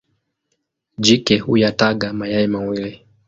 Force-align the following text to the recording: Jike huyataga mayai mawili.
Jike 0.97 1.37
huyataga 1.37 2.13
mayai 2.13 2.47
mawili. 2.47 3.05